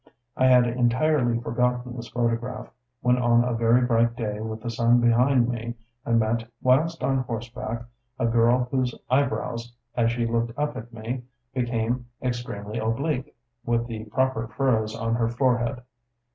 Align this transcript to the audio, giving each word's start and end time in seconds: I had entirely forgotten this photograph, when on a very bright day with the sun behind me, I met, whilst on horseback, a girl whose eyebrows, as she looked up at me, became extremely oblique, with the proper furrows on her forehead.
I 0.35 0.47
had 0.47 0.65
entirely 0.65 1.39
forgotten 1.39 1.95
this 1.95 2.07
photograph, 2.07 2.69
when 3.01 3.19
on 3.19 3.43
a 3.43 3.53
very 3.53 3.85
bright 3.85 4.15
day 4.15 4.39
with 4.39 4.61
the 4.61 4.71
sun 4.71 4.99
behind 4.99 5.47
me, 5.47 5.75
I 6.03 6.13
met, 6.13 6.47
whilst 6.63 7.03
on 7.03 7.19
horseback, 7.19 7.85
a 8.17 8.25
girl 8.25 8.67
whose 8.71 8.95
eyebrows, 9.11 9.75
as 9.95 10.11
she 10.11 10.25
looked 10.25 10.57
up 10.57 10.75
at 10.75 10.91
me, 10.91 11.25
became 11.53 12.07
extremely 12.19 12.79
oblique, 12.79 13.35
with 13.63 13.85
the 13.85 14.05
proper 14.05 14.47
furrows 14.47 14.95
on 14.95 15.13
her 15.13 15.29
forehead. 15.29 15.83